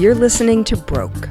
[0.00, 1.28] You're listening to Broke.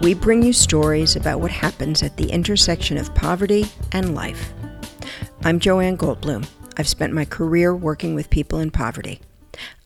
[0.00, 4.50] We bring you stories about what happens at the intersection of poverty and life.
[5.44, 6.48] I'm Joanne Goldblum.
[6.78, 9.20] I've spent my career working with people in poverty.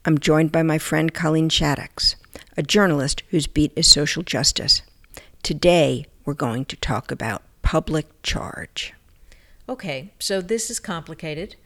[0.04, 2.14] I'm joined by my friend Colleen Shaddox,
[2.56, 4.82] a journalist whose beat is social justice.
[5.42, 8.94] Today, we're going to talk about public charge.
[9.68, 11.56] Okay, so this is complicated.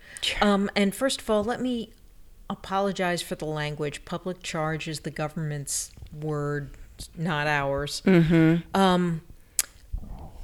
[0.40, 1.90] Um, and first of all, let me
[2.48, 4.06] apologize for the language.
[4.06, 5.90] Public charge is the government's
[6.22, 6.70] word,
[7.16, 8.02] not ours.
[8.74, 9.22] Um,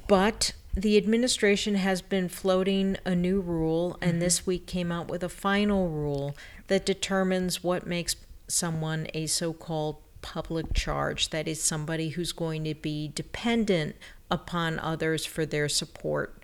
[0.08, 5.22] but the administration has been floating a new rule, and this week came out with
[5.22, 6.36] a final rule
[6.68, 8.16] that determines what makes
[8.48, 11.30] someone a so called public charge.
[11.30, 13.96] That is, somebody who's going to be dependent
[14.30, 16.42] upon others for their support.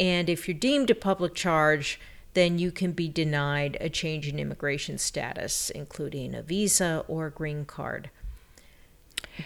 [0.00, 2.00] And if you're deemed a public charge,
[2.34, 7.30] then you can be denied a change in immigration status, including a visa or a
[7.30, 8.10] green card.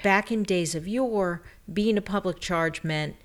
[0.03, 1.43] Back in days of yore,
[1.73, 3.17] being a public charge meant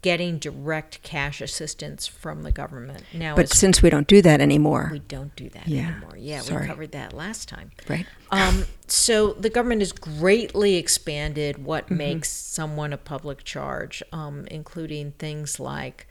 [0.00, 3.02] getting direct cash assistance from the government.
[3.12, 6.16] Now, But since we don't do that anymore, we don't do that Yeah, anymore.
[6.16, 6.62] Yeah, sorry.
[6.62, 7.72] we covered that last time.
[7.88, 8.06] right?
[8.30, 11.96] Um, so the government has greatly expanded what Mm-hmm.
[11.96, 16.06] makes someone a public charge, um, including things like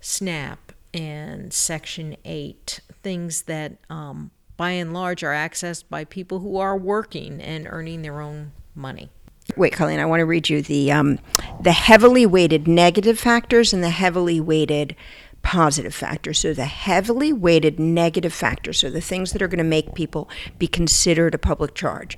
[0.00, 6.58] SNAP and Section 8, things that um, by and large are accessed by people who
[6.58, 9.10] are working and earning their own money.
[9.56, 11.18] Wait, Colleen, I want to read you the um,
[11.60, 14.96] the heavily weighted negative factors and the heavily weighted
[15.42, 16.38] positive factors.
[16.38, 20.28] So the heavily weighted negative factors, are the things that are going to make people
[20.58, 22.16] be considered a public charge: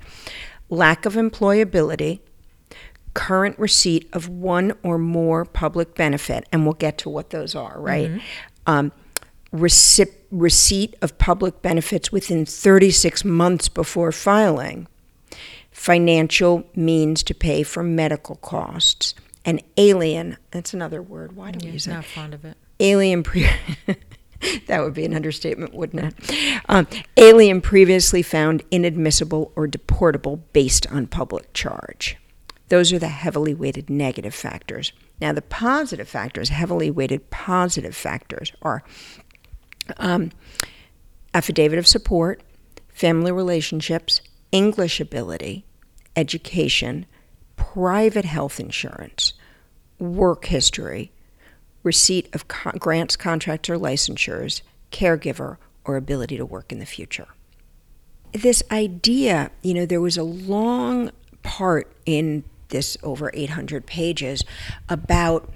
[0.69, 2.19] lack of employability,
[3.13, 7.79] current receipt of one or more public benefit, and we'll get to what those are,
[7.79, 8.09] right?
[8.65, 8.91] Um,
[9.53, 14.87] recip- receipt of public benefits within 36 months before filing
[15.83, 19.13] financial means to pay for medical costs,
[19.43, 21.35] An alien, that's another word.
[21.35, 21.95] Why do we use that?
[21.95, 22.55] not fond of it.
[22.79, 23.45] Alien pre.
[24.67, 26.61] that would be an understatement, wouldn't it?
[26.69, 32.15] Um, alien previously found inadmissible or deportable based on public charge.
[32.69, 34.93] Those are the heavily weighted negative factors.
[35.19, 38.83] Now, the positive factors, heavily weighted positive factors, are
[39.97, 40.31] um,
[41.33, 42.41] affidavit of support,
[42.87, 44.21] family relationships,
[44.53, 45.65] English ability,
[46.15, 47.05] education,
[47.55, 49.33] private health insurance,
[49.99, 51.11] work history,
[51.83, 57.27] receipt of grants, contracts, or licensures, caregiver, or ability to work in the future.
[58.31, 61.11] This idea, you know, there was a long
[61.43, 64.43] part in this over 800 pages
[64.89, 65.49] about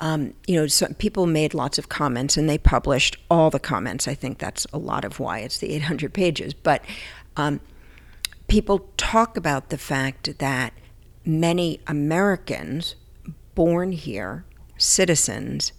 [0.00, 4.06] um, you know, some people made lots of comments and they published all the comments.
[4.06, 6.54] I think that's a lot of why it's the 800 pages.
[6.54, 6.84] But
[7.36, 7.60] um,
[8.48, 10.72] people talk about the fact that
[11.24, 12.96] many Americans
[13.54, 14.44] born here,
[14.76, 15.72] citizens,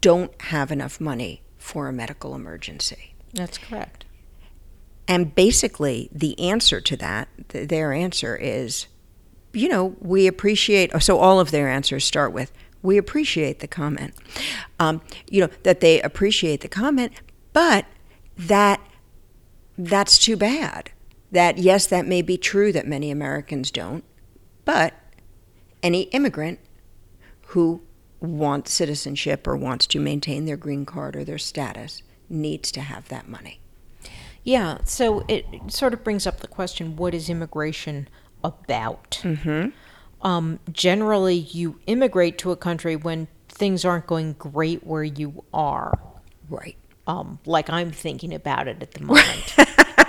[0.00, 3.14] don't have enough money for a medical emergency.
[3.32, 4.04] That's correct.
[5.06, 8.86] And basically, the answer to that, th- their answer is,
[9.52, 10.92] you know, we appreciate.
[11.02, 12.52] So all of their answers start with,
[12.82, 14.14] we appreciate the comment.
[14.78, 17.12] Um, you know, that they appreciate the comment,
[17.52, 17.86] but
[18.36, 18.80] that
[19.76, 20.92] that's too bad.
[21.32, 24.04] That, yes, that may be true that many Americans don't,
[24.64, 24.94] but
[25.82, 26.58] any immigrant
[27.48, 27.82] who
[28.20, 33.08] wants citizenship or wants to maintain their green card or their status needs to have
[33.08, 33.60] that money.
[34.42, 38.08] Yeah, so it sort of brings up the question what is immigration
[38.42, 39.20] about?
[39.22, 39.70] Mm-hmm.
[40.26, 45.98] Um, generally, you immigrate to a country when things aren't going great where you are,
[46.48, 46.76] Right.
[47.06, 49.54] um, like I'm thinking about it at the moment.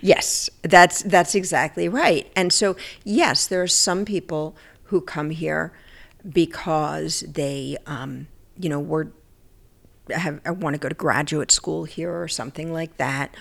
[0.00, 2.30] Yes, that's that's exactly right.
[2.36, 5.72] And so, yes, there are some people who come here
[6.28, 8.28] because they, um,
[8.58, 9.12] you know, were
[10.10, 13.34] have want to go to graduate school here or something like that,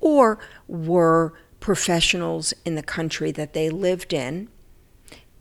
[0.00, 4.48] or were professionals in the country that they lived in,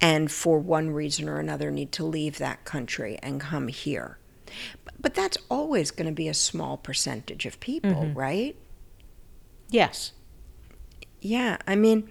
[0.02, 4.18] and for one reason or another need to leave that country and come here.
[4.84, 8.56] But, but that's always going to be a small percentage of people, right?
[9.70, 10.12] Yes.
[11.22, 12.10] Yeah, I mean,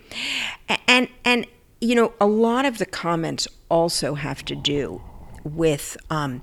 [0.86, 1.46] and and
[1.80, 5.00] you know, a lot of the comments also have to do
[5.44, 6.42] with um,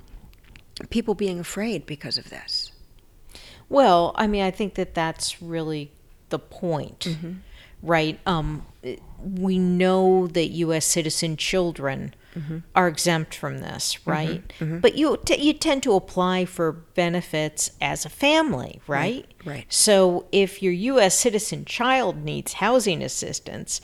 [0.89, 2.71] people being afraid because of this.
[3.69, 5.91] Well, I mean, I think that that's really
[6.29, 7.07] the point.
[7.81, 8.19] right?
[8.25, 8.65] Um,
[9.19, 10.85] we know that U.S.
[10.85, 12.57] citizen children Mm-hmm.
[12.75, 14.09] are exempt from this, mm-hmm.
[14.09, 14.53] right?
[14.59, 14.79] Mm-hmm.
[14.79, 19.25] But you t- you tend to apply for benefits as a family, right?
[19.45, 19.65] right.
[19.69, 21.17] So if your U.S.
[21.17, 23.79] citizen child needs housing assistance,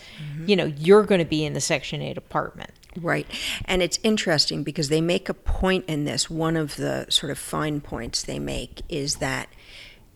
[0.46, 2.72] you know you're going to be in the Section Eight apartment.
[3.00, 3.26] Right.
[3.66, 6.30] And it's interesting because they make a point in this.
[6.30, 9.50] One of the sort of fine points they make is that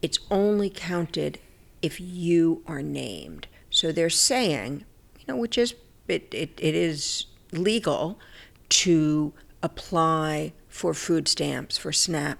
[0.02, 1.40] it's only counted
[1.82, 3.48] if you are named.
[3.70, 4.86] So they're saying,
[5.20, 5.74] you know, which is,
[6.08, 7.28] it, it, it is
[7.58, 8.20] legal
[8.70, 12.40] to apply for food stamps, for SNAP,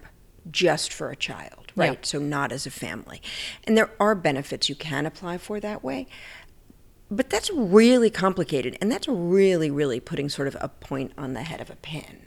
[0.52, 2.00] just for a child, right?
[2.00, 2.04] Yeah.
[2.04, 3.22] So not as a family.
[3.64, 6.08] And there are benefits you can apply for that way.
[7.10, 11.44] But that's really complicated, and that's really, really putting sort of a point on the
[11.44, 12.22] head of a pin.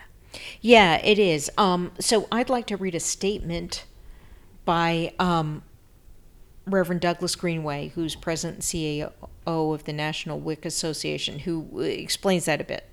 [0.61, 1.51] Yeah, it is.
[1.59, 3.85] Um, so I'd like to read a statement
[4.65, 5.63] by um,
[6.69, 9.13] Reverend Douglas Greenaway, who's president and CEO
[9.47, 12.89] of the National WIC Association, who uh, explains that a bit.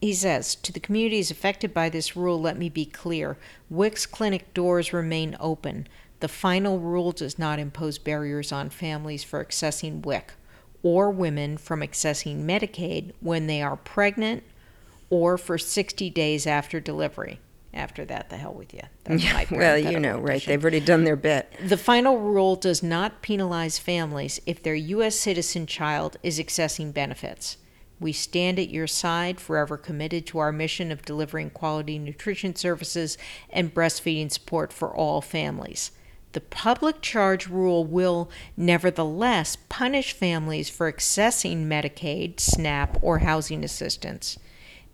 [0.00, 3.38] He says, To the communities affected by this rule, let me be clear.
[3.70, 5.86] WIC's clinic doors remain open.
[6.20, 10.34] The final rule does not impose barriers on families for accessing WIC
[10.82, 14.42] or women from accessing Medicaid when they are pregnant
[15.10, 17.38] or for 60 days after delivery.
[17.74, 18.82] After that, the hell with you.
[19.04, 20.44] That's my well, you know, right?
[20.44, 21.50] They've already done their bit.
[21.66, 25.16] The final rule does not penalize families if their U.S.
[25.16, 27.56] citizen child is accessing benefits.
[27.98, 33.16] We stand at your side, forever committed to our mission of delivering quality nutrition services
[33.48, 35.92] and breastfeeding support for all families.
[36.32, 44.38] The public charge rule will nevertheless punish families for accessing Medicaid, SNAP, or housing assistance.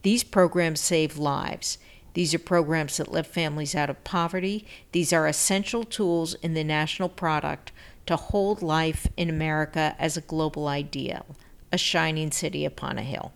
[0.03, 1.79] These programs save lives.
[2.15, 4.67] These are programs that lift families out of poverty.
[4.93, 7.73] These are essential tools in the national product
[8.07, 11.27] to hold life in America as a global ideal,
[11.71, 13.33] a shining city upon a hill.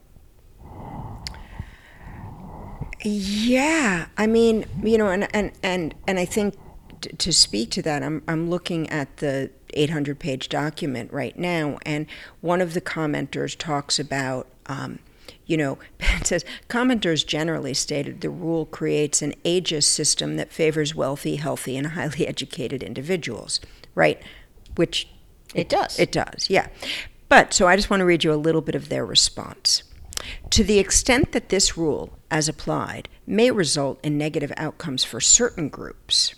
[3.05, 6.55] Yeah, I mean, you know, and and and and I think
[7.01, 11.79] t- to speak to that, I'm I'm looking at the 800 page document right now,
[11.85, 12.07] and
[12.41, 14.47] one of the commenters talks about.
[14.67, 15.01] Um,
[15.47, 20.95] you know, it says commenters generally stated the rule creates an ageist system that favors
[20.95, 23.61] wealthy, healthy, and highly educated individuals,
[23.95, 24.21] right?
[24.77, 25.09] Which
[25.55, 25.99] It does.
[25.99, 26.69] It does, yeah.
[27.29, 29.85] But so I just want to read you a little bit of their response.
[30.51, 35.69] To the extent that this rule, as applied, may result in negative outcomes for certain
[35.69, 36.35] groups,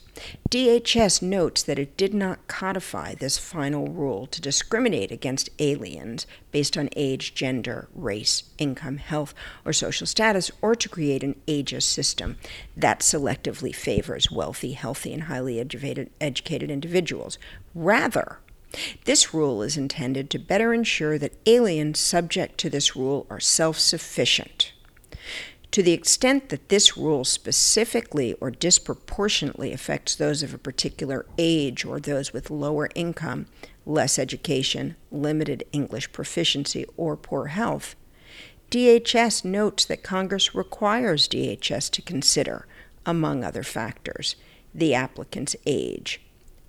[0.50, 6.76] DHS notes that it did not codify this final rule to discriminate against aliens based
[6.76, 9.34] on age, gender, race, income, health,
[9.64, 12.36] or social status, or to create an ageist system
[12.76, 17.38] that selectively favors wealthy, healthy, and highly educated, educated individuals.
[17.74, 18.38] Rather,
[19.04, 23.78] this rule is intended to better ensure that aliens subject to this rule are self
[23.78, 24.73] sufficient.
[25.74, 31.84] To the extent that this rule specifically or disproportionately affects those of a particular age
[31.84, 33.46] or those with lower income,
[33.84, 37.96] less education, limited English proficiency, or poor health,
[38.70, 42.68] DHS notes that Congress requires DHS to consider,
[43.04, 44.36] among other factors,
[44.72, 46.20] the applicant's age,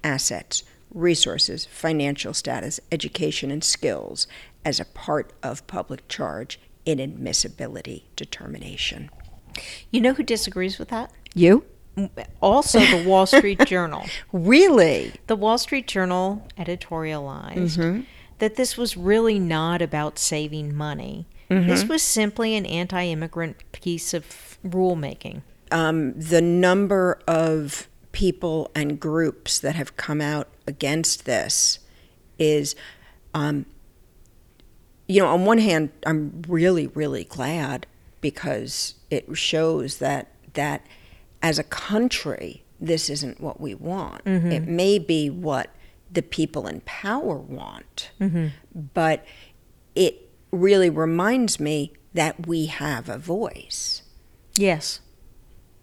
[0.04, 4.26] assets, resources, financial status, education, and skills
[4.66, 9.10] as a part of public charge inadmissibility determination.
[9.92, 11.12] You know who disagrees with that?
[11.34, 11.66] You?
[12.42, 14.06] Also, the Wall Street Journal.
[14.34, 15.14] Really?
[15.28, 18.06] The Wall Street Journal editorialized
[18.40, 21.26] that this was really not about saving money.
[21.48, 25.42] This was simply an anti immigrant piece of rulemaking.
[25.72, 31.80] Um, the number of people and groups that have come out against this
[32.40, 32.76] is,
[33.34, 33.66] um,
[35.08, 37.86] you know, on one hand, I'm really, really glad
[38.22, 40.86] because it shows that that
[41.42, 44.22] as a country, this isn't what we want.
[44.26, 45.70] It may be what
[46.12, 48.12] the people in power want,
[48.94, 49.26] but
[49.96, 54.02] it really reminds me that we have a voice
[54.56, 55.02] Yes.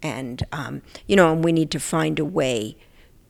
[0.01, 2.75] and um, you know, and we need to find a way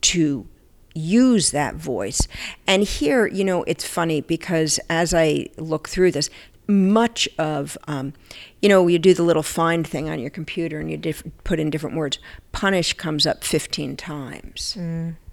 [0.00, 0.46] to
[0.94, 2.26] use that voice.
[2.66, 6.30] And here, you know, it's funny because as I look through this,
[6.66, 8.14] much of, um,
[8.62, 11.60] you know, you do the little find thing on your computer and you diff- put
[11.60, 12.18] in different words.
[12.52, 14.76] Punish comes up 15 times,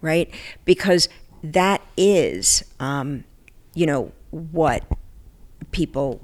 [0.01, 0.29] right?
[0.65, 1.07] Because
[1.43, 3.23] that is, um,
[3.73, 4.83] you know, what
[5.71, 6.21] people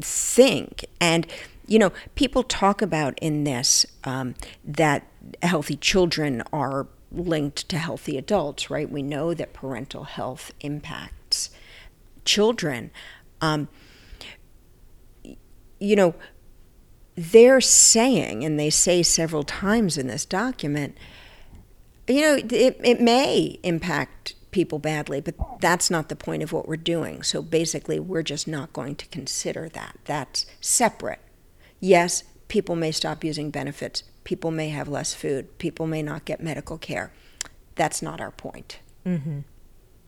[0.00, 0.86] think.
[1.00, 1.26] And,
[1.66, 4.34] you know, people talk about in this um,
[4.64, 5.06] that
[5.42, 8.90] healthy children are linked to healthy adults, right?
[8.90, 11.50] We know that parental health impacts
[12.24, 12.90] children,
[13.40, 13.68] um,
[15.78, 16.14] you know,
[17.16, 20.96] they're saying, and they say several times in this document,
[22.06, 26.68] you know, it, it may impact people badly, but that's not the point of what
[26.68, 27.22] we're doing.
[27.22, 29.96] So basically, we're just not going to consider that.
[30.04, 31.20] That's separate.
[31.78, 36.40] Yes, people may stop using benefits, people may have less food, people may not get
[36.40, 37.12] medical care.
[37.74, 38.78] That's not our point.
[39.04, 39.40] Mm-hmm.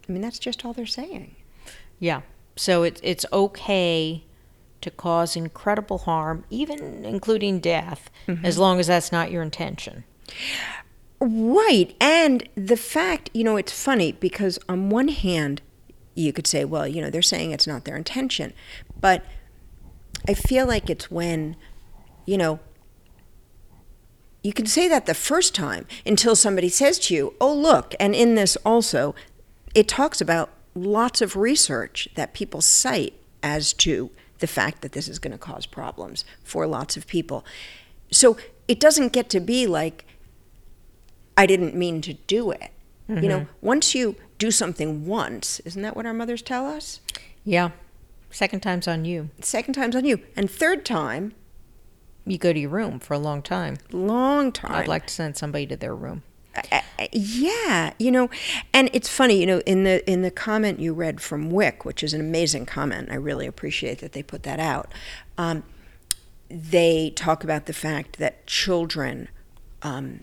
[0.09, 1.35] I mean, that's just all they're saying.
[1.99, 2.21] Yeah.
[2.55, 4.23] So it's it's okay
[4.81, 8.11] to cause incredible harm, even including death,
[8.45, 10.05] as long as that's not your intention.
[11.19, 11.93] Right.
[12.01, 15.63] And the fact, you know, it's funny because on one hand,
[16.15, 18.53] you could say, well, you know, they're saying it's not their intention.
[19.01, 19.25] But
[20.29, 21.57] I feel like it's when,
[22.25, 22.61] you know,
[24.43, 28.15] you can say that the first time until somebody says to you, oh, look, and
[28.15, 29.15] in this also,
[29.75, 35.09] it talks about lots of research that people cite as to the fact that this
[35.09, 37.45] is going to cause problems for lots of people.
[38.11, 40.05] So it doesn't get to be like,
[41.37, 42.71] I didn't mean to do it.
[43.09, 43.67] You know, mm-hmm.
[43.67, 47.01] once you do something once, isn't that what our mothers tell us?
[47.45, 47.73] Yeah.
[48.31, 49.29] Second time's on you.
[49.41, 50.21] Second time's on you.
[50.35, 51.35] And third time,
[52.25, 53.79] You go to your room for a long time.
[53.91, 54.73] long time.
[54.73, 56.23] I'd like to send somebody to their room.
[56.55, 58.29] I- I- yeah, you know,
[58.75, 62.03] and it's funny, you know, in the in the comment you read from WIC, which
[62.03, 63.09] is an amazing comment.
[63.11, 64.93] I really appreciate that they put that out.
[65.39, 65.63] Um,
[66.51, 69.29] they talk about the fact that children
[69.83, 70.21] um,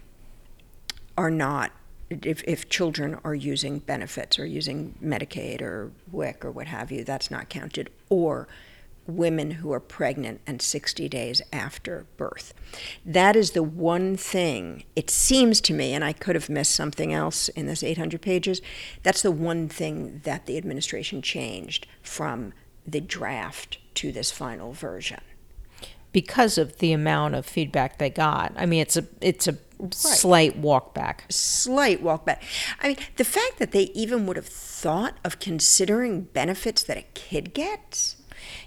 [1.17, 1.71] are not.
[2.11, 7.03] If, if children are using benefits or using Medicaid or WIC or what have you,
[7.03, 7.89] that's not counted.
[8.09, 8.47] Or
[9.09, 12.53] women who are pregnant and 60 days after birth.
[13.05, 17.13] That is the one thing, it seems to me, and I could have missed something
[17.13, 18.61] else in this 800 pages,
[19.03, 22.53] that's the one thing that the administration changed from
[22.85, 25.21] the draft to this final version.
[26.11, 28.53] Because of the amount of feedback they got.
[28.55, 29.57] I mean, it's a it's a
[29.91, 31.25] slight walk back.
[31.29, 32.43] Slight walk back.
[32.81, 37.05] I mean, the fact that they even would have thought of considering benefits that a
[37.13, 38.15] kid gets.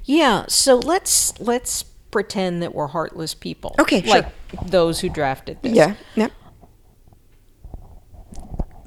[0.05, 3.75] Yeah, so let's let's pretend that we're heartless people.
[3.79, 4.11] Okay, sure.
[4.11, 4.27] like
[4.67, 5.75] those who drafted this.
[5.75, 5.95] Yeah.
[6.15, 6.29] Yeah.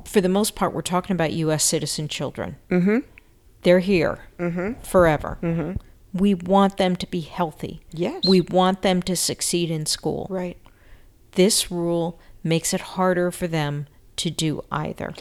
[0.06, 1.64] For the most part, we're talking about U.S.
[1.64, 2.56] citizen children.
[2.70, 3.00] Mm-hmm.
[3.64, 4.80] They're here mm-hmm.
[4.82, 5.38] forever.
[5.42, 5.74] Mm-hmm.
[6.14, 7.82] We want them to be healthy.
[7.92, 8.26] Yes.
[8.26, 10.28] We want them to succeed in school.
[10.30, 10.58] Right.
[11.32, 13.88] This rule makes it harder for them
[14.18, 15.14] to do either.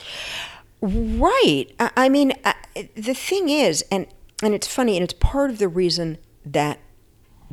[0.80, 1.66] Right.
[1.80, 2.54] I, I mean, I,
[2.94, 4.06] the thing is, and
[4.44, 6.78] and it's funny, and it's part of the reason that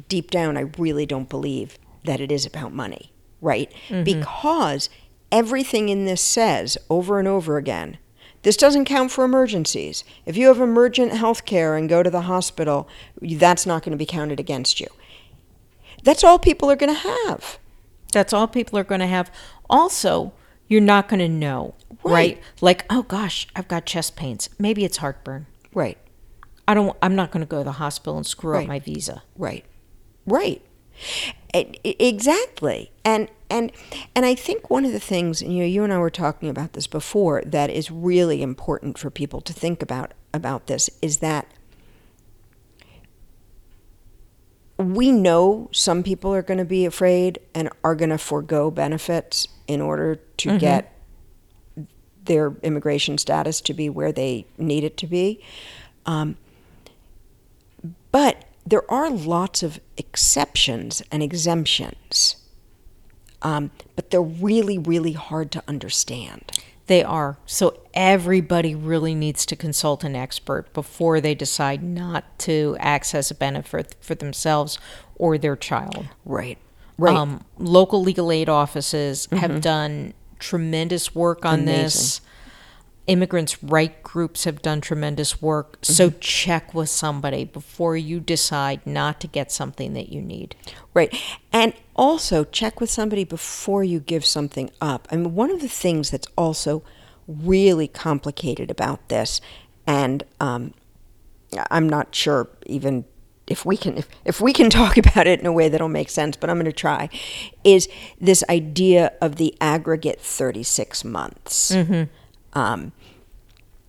[0.08, 3.72] deep down I really don't believe that it is about money, right?
[3.88, 4.04] Mm-hmm.
[4.04, 4.90] Because
[5.32, 7.98] everything in this says over and over again.
[8.44, 10.04] This doesn't count for emergencies.
[10.26, 12.90] If you have emergent health care and go to the hospital,
[13.22, 14.88] that's not going to be counted against you.
[16.04, 17.60] That's all people are going to have.
[18.12, 19.32] That's all people are going to have.
[19.70, 20.34] Also,
[20.68, 22.12] you're not going to know, right.
[22.12, 22.42] Right.
[22.62, 24.50] Like, oh gosh, I've got chest pains.
[24.58, 25.46] Maybe it's heartburn.
[25.74, 26.00] Right.
[26.72, 26.96] I don't.
[27.02, 28.62] I'm not going to go to the hospital and screw Right.
[28.64, 29.24] up my visa.
[29.38, 29.66] Right.
[30.26, 30.62] Right.
[31.54, 32.92] E- e- Exactly.
[33.04, 33.74] And and
[34.16, 36.48] and I think one of the things, and you know, you and I were talking
[36.50, 41.18] about this before, that is really important for people to think about about this is
[41.18, 41.46] that
[44.78, 49.48] we know some people are going to be afraid and are going to forego benefits
[49.68, 50.98] in order to get
[52.24, 55.44] their immigration status to be where they need it to be.
[56.06, 56.38] Um,
[58.12, 62.36] but there are lots of exceptions and exemptions.
[63.42, 66.52] Um, but they're really, really hard to understand.
[66.88, 67.38] They are.
[67.46, 73.36] So everybody really needs to consult an expert before they decide not to access a
[73.36, 74.78] benefit for themselves
[75.16, 76.08] or their child.
[76.26, 76.58] Right.
[76.98, 77.16] Right.
[77.16, 77.36] Mm-hmm.
[77.36, 82.22] Um, local legal aid offices have done tremendous work on this.
[83.08, 85.78] Immigrants' right groups have done tremendous work.
[85.82, 86.20] So Mm-hmm.
[86.20, 90.56] check with somebody before you decide not to get something that you need.
[90.94, 91.14] Right.
[91.52, 95.08] And also check with somebody before you give something up.
[95.12, 96.84] I mean, one of the things that's also
[97.28, 99.42] really complicated about this,
[99.88, 100.74] and um,
[101.70, 103.06] I'm not sure even
[103.48, 106.10] if we can if, if we can talk about it in a way that'll make
[106.10, 107.10] sense, but I'm going to try,
[107.64, 107.90] is
[108.20, 111.76] this idea of the aggregate 36 months.
[112.54, 112.92] Um,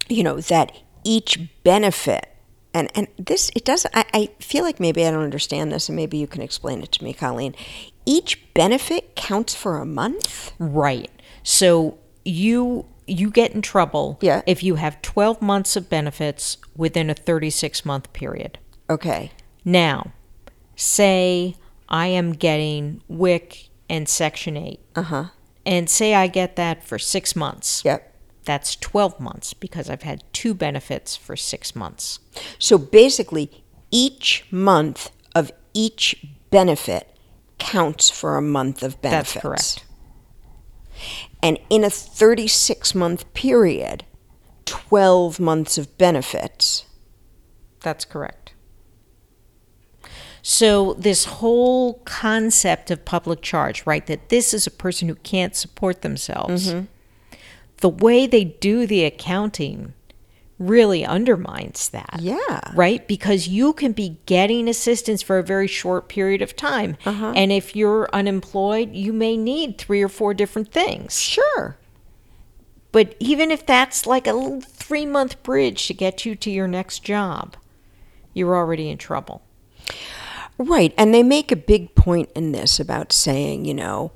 [0.08, 0.72] you know that
[1.04, 2.28] each benefit
[2.74, 5.96] and and this it doesn't I, I feel like maybe i don't understand this and
[5.96, 7.54] maybe you can explain it to me colleen
[8.06, 11.10] each benefit counts for a month Right.
[11.42, 14.42] So you you get in trouble Yeah.
[14.46, 18.58] if you have 12 months of benefits within a 36 month period.
[18.88, 19.32] Okay.
[19.64, 20.12] Now,
[20.76, 21.56] say
[21.88, 25.24] I am getting WIC and Section 8, Uh huh.
[25.66, 27.82] and say I get that for six months.
[27.84, 28.11] Yep.
[28.44, 32.18] That's 12 months because I've had two benefits for six months.
[32.58, 37.08] So basically, each month of each benefit
[37.58, 39.34] counts for a month of benefits.
[39.34, 39.84] That's correct.
[41.42, 44.04] And in a 36 month period,
[44.64, 46.84] 12 months of benefits.
[47.80, 48.54] That's correct.
[50.44, 55.54] So, this whole concept of public charge, right, that this is a person who can't
[55.54, 56.86] support themselves, mm-hmm.
[57.82, 59.92] The way they do the accounting
[60.58, 62.20] really undermines that.
[62.20, 62.60] Yeah.
[62.74, 63.06] Right?
[63.06, 66.96] Because you can be getting assistance for a very short period of time.
[67.04, 67.32] Uh-huh.
[67.34, 71.20] And if you're unemployed, you may need three or four different things.
[71.20, 71.76] Sure.
[72.92, 76.68] But even if that's like a little three month bridge to get you to your
[76.68, 77.56] next job,
[78.32, 79.42] you're already in trouble.
[80.56, 80.94] Right.
[80.96, 84.12] And they make a big point in this about saying, you know,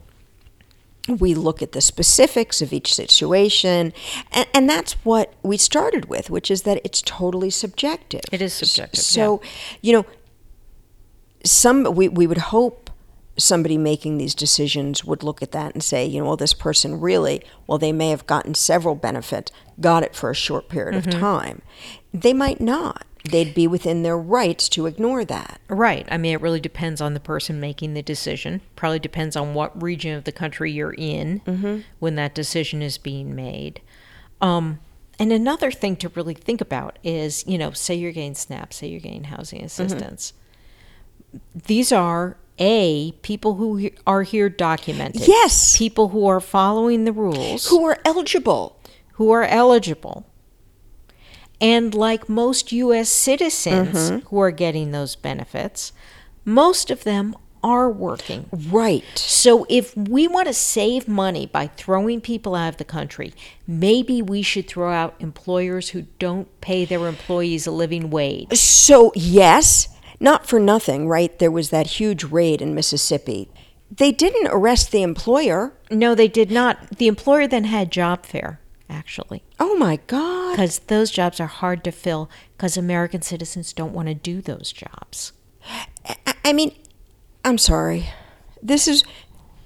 [1.09, 3.93] we look at the specifics of each situation.
[4.33, 8.23] And, and that's what we started with, which is that it's totally subjective.
[8.33, 9.41] It is subjective, So,
[9.83, 10.07] you know,
[11.45, 12.91] some we, we would hope
[13.39, 16.99] somebody making these decisions would look at that and say, you know, well, this person
[17.01, 21.11] really, well, they may have gotten several benefits, got it for a short period Mm-hmm.
[21.15, 21.63] of time.
[22.15, 23.05] They might not.
[23.31, 25.61] They'd be within their rights to ignore that.
[25.69, 26.07] Right.
[26.11, 28.61] I mean, it really depends on the person making the decision.
[28.77, 33.35] Probably depends on what region of the country you're in when that decision is being
[33.35, 33.81] made.
[34.41, 34.81] Um,
[35.19, 38.87] and another thing to really think about is, you know, say you're getting SNAP, say
[38.89, 40.33] you're getting housing assistance.
[41.67, 45.27] These are a people who are here documented.
[45.29, 45.77] Yes.
[45.77, 47.69] People who are following the rules.
[47.69, 48.79] Who are eligible.
[49.13, 50.27] who are eligible.
[51.61, 53.09] And like most U.S.
[53.09, 54.27] citizens mm-hmm.
[54.29, 55.93] who are getting those benefits,
[56.45, 57.35] most of them
[57.67, 58.49] are working.
[58.69, 59.05] Right.
[59.17, 63.35] So if we want to save money by throwing people out of the country,
[63.67, 68.57] maybe we should throw out employers who don't pay their employees a living wage.
[68.57, 69.89] So, yes,
[70.21, 71.37] not for nothing, right?
[71.39, 73.49] There was that huge raid in Mississippi.
[73.91, 75.73] They didn't arrest the employer.
[75.91, 76.99] No, they did not.
[76.99, 80.53] The employer then had job fair, actually, Oh my God.
[80.53, 84.73] because those jobs are hard to fill because American citizens don't want to do those
[84.73, 85.33] jobs.
[86.45, 86.73] I- mean,
[87.45, 88.09] I'm sorry.
[88.63, 89.05] This is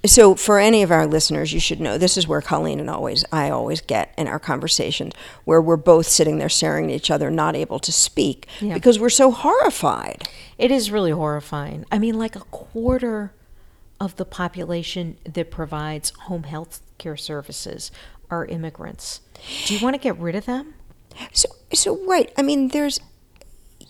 [0.03, 3.23] so for any of our listeners, you should know this is where Colleen and always
[3.31, 5.13] I always get in our conversations
[5.45, 8.73] where we're both sitting there staring at each other, not able to speak Yeah.
[8.73, 10.27] because we're so horrified.
[10.57, 11.85] It is really horrifying.
[11.91, 13.31] I mean, like a quarter
[13.99, 17.91] of the population that provides home health care services
[18.31, 19.21] are immigrants.
[19.65, 20.73] Do you want to get rid of them?
[21.33, 22.31] So, so right.
[22.37, 22.99] I mean, there's,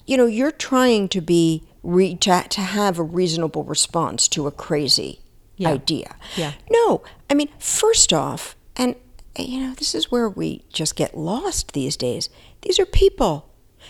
[0.06, 4.52] you know, you're trying to be re- to, to have a reasonable response to a
[4.52, 5.20] crazy
[5.58, 5.70] Yeah.
[5.70, 6.16] idea.
[6.36, 6.54] Yeah.
[6.70, 8.96] No, I mean, first off, and
[9.38, 12.30] you know, this is where we just get lost these days.
[12.64, 13.48] These are people.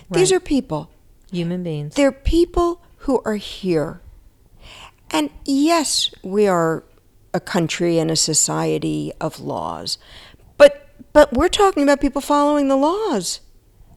[0.09, 0.19] Right.
[0.19, 0.91] These are people.
[1.31, 1.95] Human beings.
[1.95, 4.01] They're people who are here.
[5.09, 6.83] And yes, we are
[7.33, 9.97] a country and a society of laws.
[11.13, 13.41] But we're talking about people following the laws.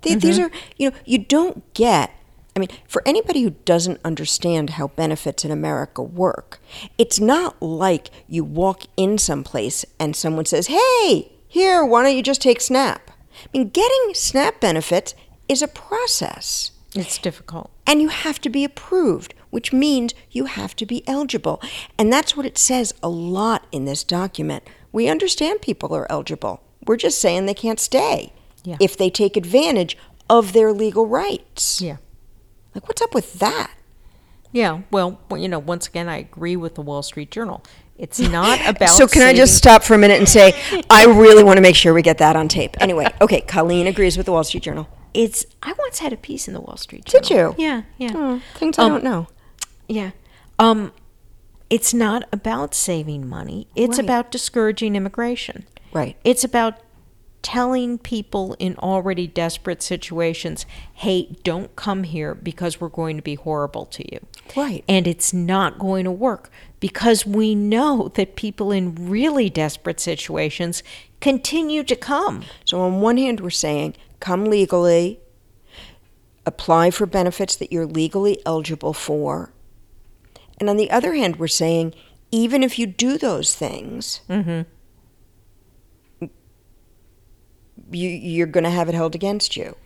[0.02, 0.54] They, These mm-hmm.
[0.54, 2.10] are, you know, you don't get
[2.56, 6.60] I mean, for anybody who doesn't understand how benefits in America work,
[6.96, 12.22] it's not like you walk in someplace and someone says, "Hey, here, why don't you
[12.22, 15.16] just take SNAP?" I mean, getting SNAP benefits
[15.48, 16.70] is a process.
[16.94, 17.72] It's difficult.
[17.88, 21.60] And you have to be approved, which means you have to be eligible.
[21.98, 24.62] And that's what it says a lot in this document.
[24.92, 26.62] We understand people are eligible.
[26.87, 28.33] We're just saying they can't stay
[28.64, 28.77] Yeah.
[28.81, 29.97] if they take advantage
[30.31, 31.81] of their legal rights.
[31.81, 31.97] Yeah.
[32.75, 33.70] Like, what's up with that?
[34.53, 34.83] Yeah.
[34.90, 37.62] Well, you know, once again, I agree with the Wall Street Journal.
[37.97, 38.88] It's not about.
[38.90, 40.55] so, can I just stop for a minute and say,
[40.90, 42.77] I really want to make sure we get that on tape.
[42.81, 44.88] Anyway, okay, Colleen agrees with the Wall Street Journal.
[45.12, 45.47] It's.
[45.62, 47.29] I once had a piece in the Wall Street Journal.
[47.29, 47.55] Did you?
[47.64, 47.83] Yeah.
[47.99, 48.11] Yeah.
[48.14, 49.29] Oh, things I Um, don't know.
[49.88, 50.11] Yeah.
[50.59, 50.92] Um,
[51.70, 53.68] it's not about saving money.
[53.77, 54.05] It's Right.
[54.05, 55.66] about discouraging immigration.
[55.94, 56.16] Right.
[56.24, 56.80] It's about
[57.44, 63.35] telling people in already desperate situations, hey, don't come here because we're going to be
[63.35, 64.18] horrible to you.
[64.57, 64.83] Right.
[64.88, 70.83] And it's not going to work because we know that people in really desperate situations
[71.20, 72.44] continue to come.
[72.64, 75.20] So, on one hand, we're saying come legally,
[76.46, 79.52] apply for benefits that you're legally eligible for.
[80.59, 81.94] And on the other hand, we're saying
[82.30, 84.62] even if you do those things, mm-hmm.
[87.94, 89.76] You, you're going to have it held against you.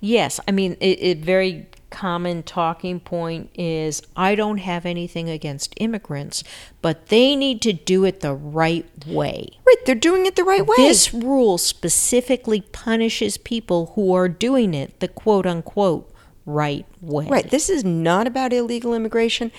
[0.00, 5.74] Yes, I mean, it, it very common talking point is I don't have anything against
[5.78, 6.44] immigrants,
[6.82, 9.48] but they need to do it the right way.
[9.66, 10.76] Right, they're doing it the right way.
[10.76, 16.12] This rule specifically punishes people who are doing it the quote unquote
[16.44, 17.26] right way.
[17.26, 17.50] Right.
[17.50, 19.52] This is not about illegal immigration.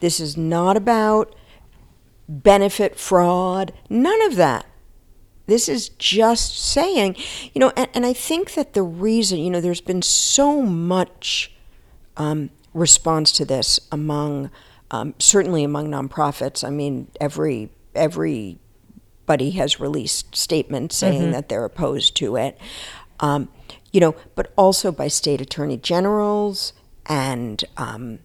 [0.00, 1.34] This is not about
[2.28, 3.72] benefit fraud.
[3.88, 4.66] None of that.
[5.46, 7.16] This is just saying,
[7.52, 11.52] you know, and, and I think that the reason, you know, there's been so much
[12.16, 14.50] um, response to this among,
[14.90, 16.64] um, certainly among nonprofits.
[16.64, 22.58] I mean, every everybody has released statements saying that they're opposed to it.
[23.20, 23.48] Um,
[23.92, 26.72] you know, but also by state attorney generals
[27.06, 28.20] and um,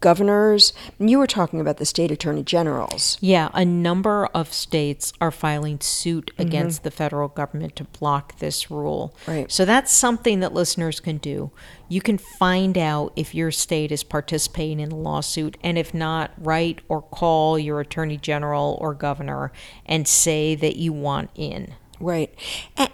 [0.00, 0.72] governors.
[0.98, 3.18] You were talking about the state attorney generals.
[3.20, 6.42] Yeah, a number of states are filing suit Mm-hmm.
[6.42, 9.14] against the federal government to block this rule.
[9.26, 9.50] Right.
[9.50, 11.50] So that's something that listeners can do.
[11.88, 16.30] You can find out if your state is participating in a lawsuit, and if not,
[16.38, 19.52] write or call your attorney general or governor
[19.84, 21.74] and say that you want in.
[22.00, 22.34] Right.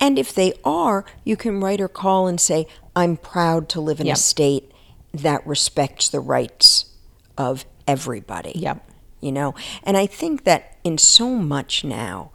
[0.00, 4.00] And if they are, you can write or call and say, I'm proud to live
[4.00, 4.16] in Yep.
[4.16, 4.72] a state
[5.14, 6.86] that respects the rights
[7.38, 8.52] of everybody.
[8.54, 8.86] Yep.
[9.20, 9.54] You know?
[9.82, 12.30] And I think that in so much now,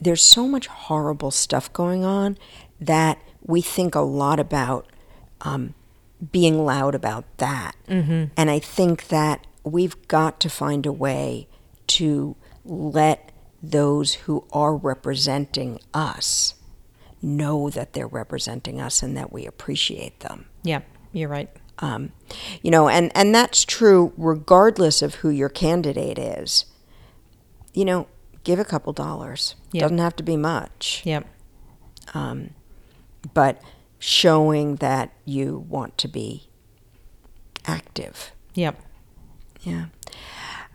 [0.00, 2.38] there's so much horrible stuff going on
[2.80, 4.86] that we think a lot about
[5.42, 5.74] um,
[6.32, 7.74] being loud about that.
[7.88, 8.24] Mm-hmm.
[8.36, 11.48] And I think that we've got to find a way
[11.88, 16.54] to let those who are representing us
[17.22, 20.46] know that they're representing us and that we appreciate them.
[20.62, 20.80] Yeah,
[21.12, 21.48] you're right.
[21.80, 22.12] Um,
[22.62, 26.66] you know, and, and that's true regardless of who your candidate is.
[27.72, 28.06] You know,
[28.44, 29.56] give a couple dollars.
[29.72, 29.82] Yeah.
[29.82, 31.26] Doesn't have to be much, Yep.
[32.14, 32.50] um,
[33.34, 33.60] but
[33.98, 36.48] showing that you want to be
[37.66, 38.30] active.
[38.54, 38.80] Yep.
[39.62, 39.86] Yeah.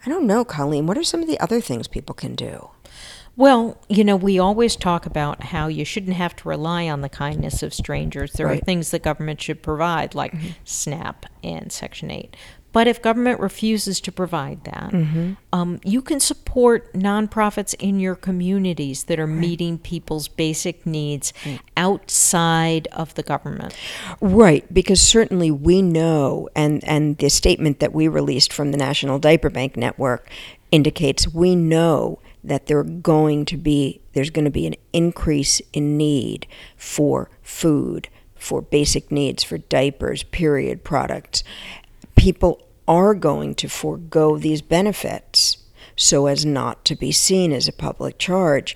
[0.06, 0.86] I don't know, Colleen.
[0.88, 2.70] What are some of the other things people can do?
[3.40, 7.08] Well, you know, we always talk about how you shouldn't have to rely on the
[7.08, 8.34] kindness of strangers.
[8.34, 8.58] There are Right.
[8.58, 8.66] Mm-hmm.
[8.66, 10.34] things the government should provide, like
[10.66, 12.36] SNAP and Section 8.
[12.74, 15.34] But if government refuses to provide that, Mm-hmm.
[15.54, 21.32] um, you can support nonprofits in your communities that are meeting people's basic needs
[21.78, 23.74] outside of the government.
[24.20, 29.18] Right, because certainly we know, and, and the statement that we released from the National
[29.18, 30.30] Diaper Bank Network
[30.72, 35.62] indicates we know that there are going to be there's going to be an increase
[35.74, 41.44] in need for food, for basic needs, for diapers, period products.
[42.16, 45.58] People are going to forego these benefits
[45.96, 48.76] so as not to be seen as a public charge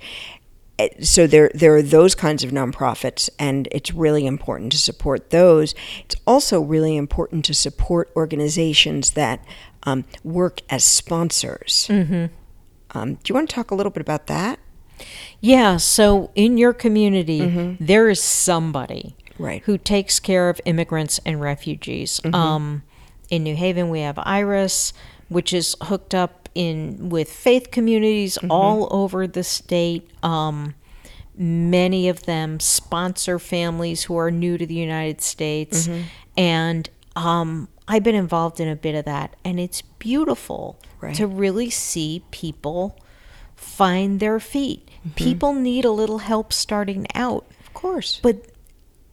[0.79, 5.29] Eh, so there there are those kinds of nonprofits and it's really important to support
[5.29, 9.43] those it's also really important to support organizations that
[9.83, 12.25] um, work as sponsors mm-hmm.
[12.93, 14.59] Um, do you want to talk a little bit about that
[15.41, 19.43] Yeah, so in your community, there is somebody Mm-hmm.
[19.43, 19.63] Right.
[19.65, 22.21] who takes care of immigrants and refugees.
[22.33, 22.83] Um,
[23.31, 24.93] in New Haven, we have Iris,
[25.27, 30.07] which is hooked up in with faith communities all over the state.
[30.21, 30.75] Um,
[31.35, 35.89] many of them sponsor families who are new to the United States,
[36.37, 41.15] and um, I've been involved in a bit of that, and it's beautiful Right.
[41.15, 42.97] to really see people
[43.55, 44.89] find their feet.
[45.15, 48.47] People need a little help starting out, of course but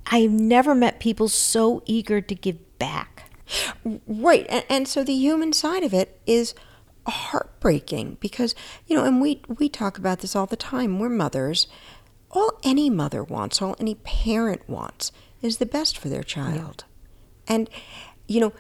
[0.06, 3.24] I've never met people so eager to give back.
[4.06, 4.46] Right.
[4.48, 6.54] And, and so the human side of it is
[7.06, 8.54] heartbreaking because,
[8.86, 10.98] you know, and we, we talk about this all the time.
[10.98, 11.66] We're mothers.
[12.30, 15.10] All any mother wants, all any parent wants,
[15.42, 16.84] is the best for their child.
[17.50, 17.68] And,
[18.28, 18.52] you know,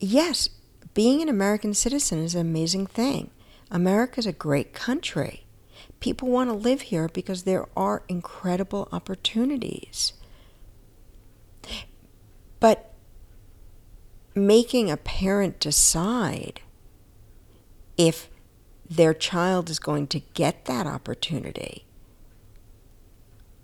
[0.00, 0.48] yes,
[0.94, 3.30] being an American citizen is an amazing thing.
[3.70, 5.44] America is a great country.
[6.00, 10.14] People want to live here because there are incredible opportunities.
[12.60, 12.94] But
[14.34, 16.62] making a parent decide
[17.98, 18.30] if
[18.88, 21.84] their child is going to get that opportunity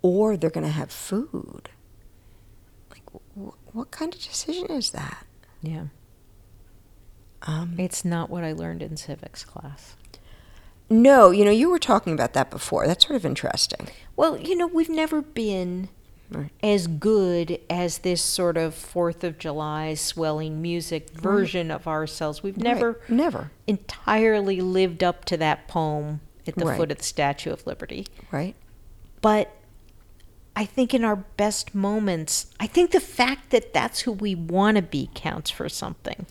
[0.03, 1.71] or they're going to have food.
[3.35, 5.27] Wh- what kind of decision is that?
[5.63, 5.85] Yeah.
[7.43, 9.97] Um, It's not what I learned in civics class.
[10.93, 12.87] no, you know, you were talking about that before.
[12.87, 13.89] That's sort of interesting.
[14.17, 15.89] Well, you know, we've never been
[16.31, 16.51] Right.
[16.63, 22.43] as good as this sort of Fourth of July swelling music version of ourselves.
[22.43, 23.11] We've never Right.
[23.11, 23.51] Never.
[23.69, 26.77] entirely lived up to that poem at the Right.
[26.77, 28.07] foot of the Statue of Liberty.
[28.33, 28.55] Right?
[29.21, 29.55] But
[30.61, 34.77] I think in our best moments, I think the fact that that's who we want
[34.77, 36.27] to be counts for something.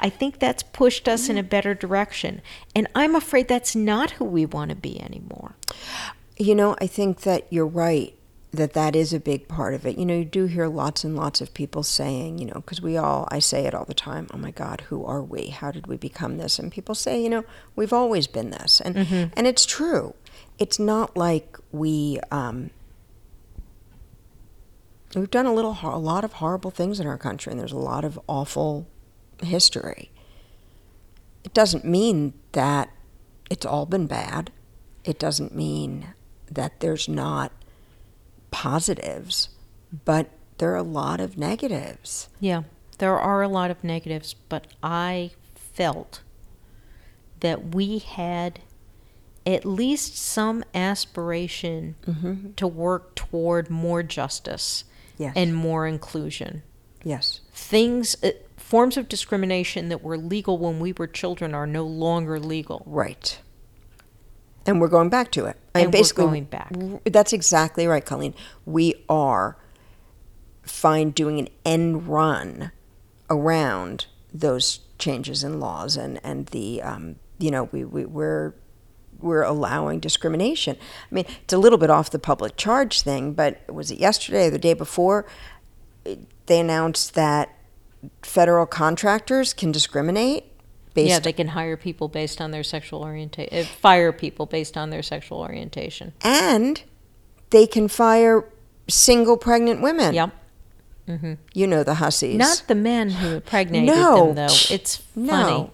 [0.00, 2.40] I think that's pushed us in a better direction.
[2.74, 5.54] And I'm afraid that's not who we want to be anymore.
[6.38, 8.14] You know, I think that you're right
[8.52, 9.98] that that is a big part of it.
[9.98, 12.96] You know, you do hear lots and lots of people saying, you know, because we
[12.96, 15.48] all, I say it all the time, oh my God, who are we?
[15.48, 16.58] How did we become this?
[16.58, 17.44] And people say, you know,
[17.76, 18.80] we've always been this.
[18.80, 19.32] And, Mm-hmm.
[19.36, 20.14] and it's true.
[20.58, 22.70] It's not like we, um,
[25.20, 27.76] we've done a little, a lot of horrible things in our country, and there's a
[27.76, 28.88] lot of awful
[29.42, 30.10] history.
[31.44, 32.90] It doesn't mean that
[33.50, 34.50] it's all been bad.
[35.04, 36.14] It doesn't mean
[36.50, 37.52] that there's not
[38.50, 39.50] positives,
[40.04, 42.28] but there are a lot of negatives.
[42.40, 42.62] Yeah,
[42.98, 46.22] there are a lot of negatives, but I felt
[47.40, 48.60] that we had
[49.46, 52.52] at least some aspiration mm-hmm.
[52.52, 54.84] to work toward more justice
[55.16, 55.32] Yes.
[55.36, 56.62] and more inclusion.
[57.04, 57.40] Yes.
[57.52, 62.40] Things, uh, forms of discrimination that were legal when we were children are no longer
[62.40, 62.82] legal.
[62.86, 63.38] Right.
[64.66, 65.56] And we're going back to it.
[65.74, 66.72] And we're basically, going back.
[67.04, 68.34] That's exactly right, Colleen.
[68.64, 69.58] We are
[70.62, 72.72] fine doing an end run
[73.28, 78.54] around those changes in laws and and the um, you know we, we we're
[79.24, 80.76] we're allowing discrimination.
[81.10, 84.46] I mean, it's a little bit off the public charge thing, but was it yesterday
[84.46, 85.26] or the day before?
[86.46, 87.56] They announced that
[88.22, 90.44] federal contractors can discriminate
[90.92, 94.76] based yeah, they can hire people based on their sexual orientation, uh, fire people based
[94.76, 96.12] on their sexual orientation.
[96.22, 96.82] and
[97.50, 98.44] they can fire
[98.88, 100.14] single pregnant women.
[100.14, 100.30] Yep.
[101.52, 102.36] You know the hussies.
[102.38, 104.26] Not the men who impregnated No.
[104.26, 104.54] them, though.
[104.70, 105.26] It's funny.
[105.26, 105.70] no.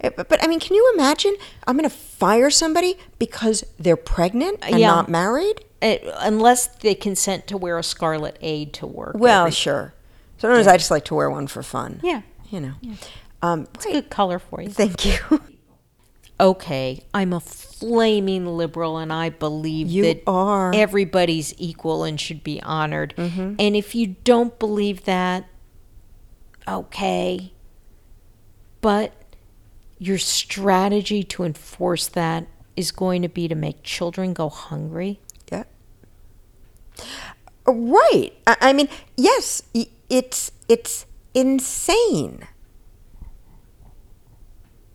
[0.00, 1.34] Eh, But, but I mean, can you imagine?
[1.66, 4.86] I'm going to fire somebody because they're pregnant and Yeah.
[4.88, 5.64] not married?
[5.82, 9.16] It, unless they consent to wear a scarlet aid to work.
[9.18, 9.94] Well, every- sure.
[10.38, 12.00] Sometimes I just like to wear one for fun.
[12.02, 12.72] yeah, You know.
[13.42, 14.68] Um, it's a good color for you.
[14.70, 15.18] thank you.
[16.40, 20.74] Okay, I'm a flaming liberal, and I believe You that are.
[20.74, 23.12] everybody's equal and should be honored.
[23.18, 23.56] Mm-hmm.
[23.58, 25.44] And if you don't believe that,
[26.66, 27.52] okay,
[28.80, 29.12] but
[30.00, 35.20] your strategy to enforce that is going to be to make children go hungry.
[35.52, 35.64] Yeah.
[37.66, 38.32] Right.
[38.46, 39.62] I, mean, yes,
[40.08, 42.48] it's it's insane.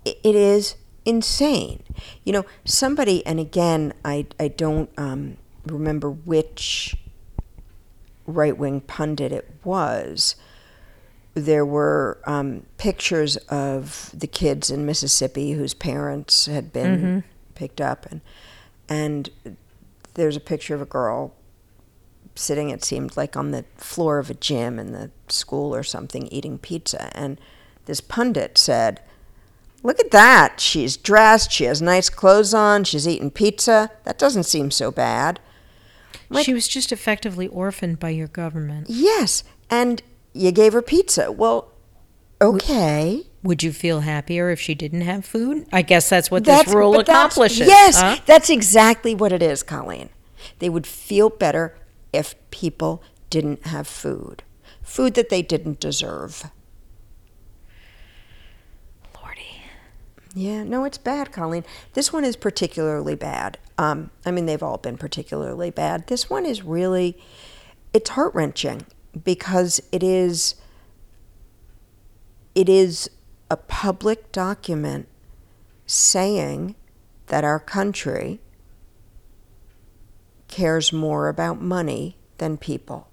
[0.03, 1.83] It is insane.
[2.23, 6.97] You know, somebody, and again, I I don't um, remember which
[8.25, 10.35] right wing pundit it was.
[11.35, 17.23] There were um, pictures of the kids in Mississippi whose parents had been
[17.55, 18.21] picked up, and
[18.89, 19.29] and
[20.15, 21.33] there's a picture of a girl
[22.35, 26.27] sitting, it seemed like, on the floor of a gym in the school or something,
[26.27, 27.15] eating pizza.
[27.17, 27.39] And
[27.85, 29.01] this pundit said,
[29.83, 30.59] Look at that.
[30.59, 33.91] She's dressed, she has nice clothes on, she's eating pizza.
[34.03, 35.39] That doesn't seem so bad.
[36.29, 38.87] Like- she was just effectively orphaned by your government.
[38.89, 39.43] Yes.
[39.69, 40.01] And
[40.35, 41.31] you gave her pizza.
[41.31, 41.71] Well,
[42.41, 43.23] okay.
[43.43, 45.65] Would you feel happier if she didn't have food?
[45.71, 47.67] I guess that's what That's- this rule but that's- accomplishes.
[47.67, 48.17] Yes, huh?
[48.25, 50.09] that's exactly what it is, Colleen.
[50.59, 51.75] They would feel better
[52.11, 54.43] if people didn't have food,
[54.83, 56.45] food that they didn't deserve.
[59.21, 59.61] Lordy.
[60.33, 61.63] Yeah, no, it's bad, Colleen.
[61.93, 63.57] This one is particularly bad.
[63.77, 66.07] Um, I mean, they've all been particularly bad.
[66.07, 67.17] This one is really,
[67.93, 68.85] it's heart wrenching
[69.23, 70.55] because it is,
[72.53, 73.09] it is
[73.49, 75.07] a public document
[75.85, 76.75] saying
[77.27, 78.39] that our country
[80.47, 83.09] cares more about money than people.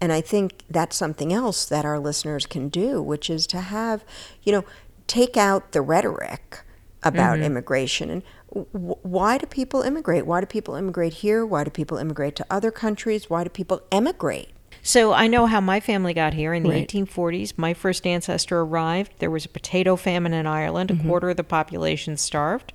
[0.00, 4.04] And I think that's something else that our listeners can do, which is to have,
[4.42, 4.64] you know,
[5.06, 6.60] take out the rhetoric
[7.04, 7.44] about mm-hmm.
[7.44, 10.26] immigration and w- why do people immigrate?
[10.26, 11.44] Why do people immigrate here?
[11.44, 13.28] Why do people immigrate to other countries?
[13.30, 14.50] Why do people emigrate?
[14.82, 16.88] So I know how my family got here in the Right.
[16.88, 17.54] 1840s.
[17.56, 19.12] My first ancestor arrived.
[19.20, 20.90] There was a potato famine in Ireland.
[20.90, 22.72] A quarter of the population starved.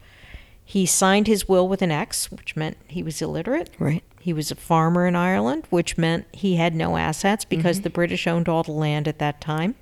[0.63, 3.69] He signed his will with an X, which meant he was illiterate.
[3.77, 4.03] Right.
[4.19, 8.25] He was a farmer in Ireland, which meant he had no assets because the British
[8.27, 9.75] owned all the land at that time.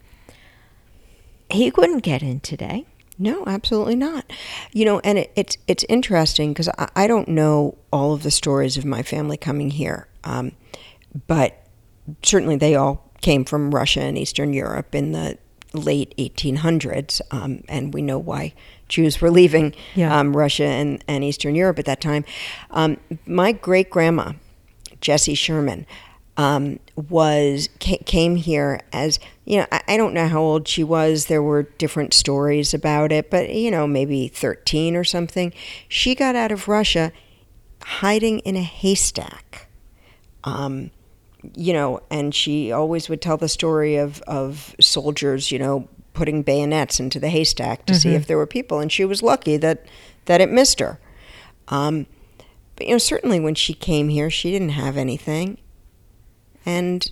[1.50, 2.86] He couldn't get in today.
[3.18, 4.26] No, absolutely not.
[4.74, 8.32] You know, and it, it's it's interesting because I, I don't know all of the
[8.32, 10.52] stories of my family coming here, um,
[11.28, 11.65] but
[12.24, 15.38] certainly they all came from Russia and Eastern Europe in the
[15.74, 18.54] late 1800s, um, and we know why
[18.88, 20.18] Jews were leaving Yeah.
[20.18, 22.24] um, Russia and, and Eastern Europe at that time.
[22.72, 24.34] Um, my great grandma
[25.02, 25.86] Jessie Sherman,
[26.38, 29.68] um, was ca- came here as you know.
[29.72, 31.26] I, I don't know how old she was.
[31.28, 35.54] There were different stories about it, but you know, maybe thirteen or something.
[35.88, 37.12] She got out of Russia,
[37.84, 39.68] hiding in a haystack.
[40.44, 40.92] Um,
[41.56, 46.44] you know, and she always would tell the story of of soldiers, you know, putting
[46.44, 49.86] bayonets into the haystack to see if there were people, and she was lucky that
[50.26, 51.00] that it missed her.
[51.68, 52.06] Um,
[52.76, 55.58] but you know, certainly when she came here, she didn't have anything,
[56.66, 57.10] and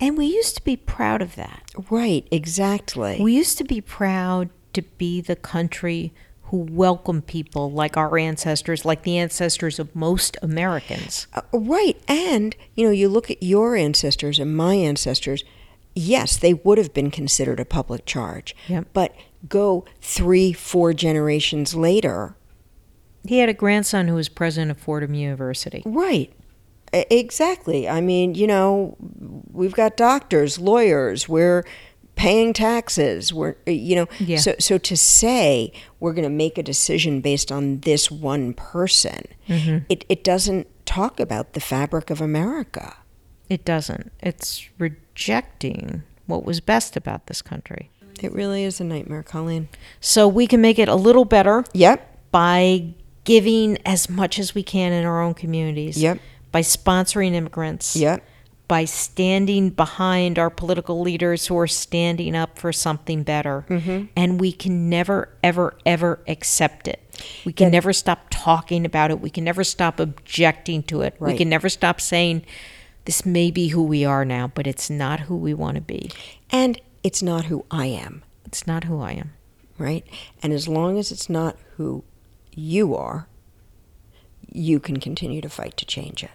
[0.00, 1.62] And we used to be proud of that.
[1.90, 3.18] right, exactly.
[3.20, 6.12] We used to be proud to be the country
[6.50, 11.26] who welcomed people like our ancestors, like the ancestors of most Americans.
[11.34, 15.44] Uh, right, and you know, you look at your ancestors and my ancestors.
[15.94, 18.88] Yes, they would have been considered a public charge, Yep.
[18.92, 19.14] but
[19.48, 22.36] go three, four generations later,
[23.26, 25.82] He had a grandson who was president of Fordham University.
[25.84, 26.32] Right.
[26.92, 27.88] Exactly.
[27.88, 28.96] I mean, you know,
[29.52, 31.64] we've got doctors, lawyers, we're
[32.18, 33.32] paying taxes.
[33.32, 34.38] We're, uh, you know, Yeah.
[34.38, 39.24] so, so to say we're going to make a decision based on this one person,
[39.48, 39.78] mm-hmm.
[39.88, 42.96] it, it doesn't talk about the fabric of America.
[43.48, 44.10] It doesn't.
[44.20, 47.88] It's rejecting what was best about this country.
[48.20, 49.68] It really is a nightmare, Colleen.
[50.00, 52.30] So we can make it a little better Yep.
[52.32, 55.96] by giving as much as we can in our own communities.
[56.02, 56.18] Yep.
[56.50, 57.94] By sponsoring immigrants.
[57.94, 58.24] Yep.
[58.68, 63.64] By standing behind our political leaders who are standing up for something better.
[63.68, 64.06] Mm-hmm.
[64.14, 67.00] And we can never, ever, ever accept it.
[67.44, 69.20] We can never stop talking about it.
[69.20, 71.16] We can never stop objecting to it.
[71.18, 72.44] We can never stop saying,
[73.06, 76.10] this may be who we are now, but it's not who we want to be.
[76.50, 79.32] And it's not who I am, It's not who I am.
[79.78, 80.04] right?
[80.42, 82.04] And as long as it's not who
[82.54, 83.28] you are,
[84.52, 86.30] you can continue to fight to change it.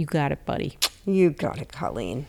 [0.00, 0.78] You got it, buddy.
[1.04, 2.24] You got it, Colleen.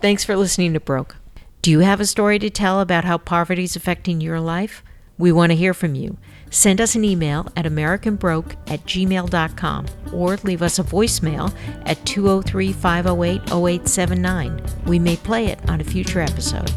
[0.00, 1.16] Thanks for listening to Broke.
[1.60, 4.84] Do you have a story to tell about how poverty is affecting your life?
[5.18, 6.18] We want to hear from you.
[6.50, 11.52] Send us an email at AmericanBroke at gmail.com or leave us a voicemail
[11.84, 14.62] at 203 508 0879.
[14.86, 16.70] We may play it on a future episode.